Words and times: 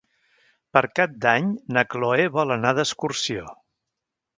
Per 0.77 0.83
Cap 1.01 1.13
d'Any 1.27 1.53
na 1.77 1.85
Chloé 1.95 2.29
vol 2.41 2.59
anar 2.59 2.77
d'excursió. 2.83 3.51